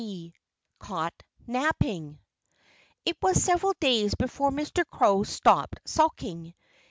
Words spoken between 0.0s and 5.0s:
IV CAUGHT NAPPING It was several days before Mr.